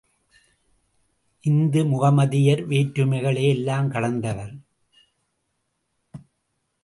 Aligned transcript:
இந்து 1.43 1.85
முகமதியர் 1.85 2.63
வேற்றுமைகளை 2.67 3.43
எல்லாம் 3.47 3.89
கடந்தவர். 3.89 4.53